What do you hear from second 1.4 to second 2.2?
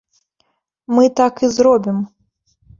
і зробім!